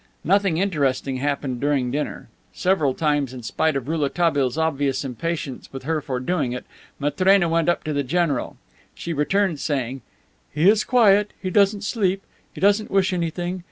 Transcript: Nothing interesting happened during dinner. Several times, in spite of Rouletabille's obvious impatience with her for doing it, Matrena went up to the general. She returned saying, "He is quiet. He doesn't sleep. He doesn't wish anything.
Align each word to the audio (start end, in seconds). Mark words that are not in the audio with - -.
Nothing 0.23 0.57
interesting 0.57 1.17
happened 1.17 1.61
during 1.61 1.91
dinner. 1.91 2.27
Several 2.53 2.95
times, 2.95 3.35
in 3.35 3.43
spite 3.43 3.75
of 3.75 3.87
Rouletabille's 3.87 4.57
obvious 4.57 5.05
impatience 5.05 5.71
with 5.71 5.83
her 5.83 6.01
for 6.01 6.19
doing 6.19 6.53
it, 6.53 6.65
Matrena 6.97 7.47
went 7.47 7.69
up 7.69 7.83
to 7.83 7.93
the 7.93 8.01
general. 8.01 8.57
She 8.95 9.13
returned 9.13 9.59
saying, 9.59 10.01
"He 10.51 10.67
is 10.67 10.83
quiet. 10.83 11.33
He 11.39 11.51
doesn't 11.51 11.83
sleep. 11.83 12.23
He 12.51 12.59
doesn't 12.59 12.89
wish 12.89 13.13
anything. 13.13 13.59